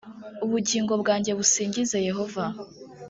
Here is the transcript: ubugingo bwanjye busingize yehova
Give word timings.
ubugingo 0.45 0.93
bwanjye 1.01 1.31
busingize 1.39 1.97
yehova 2.07 2.43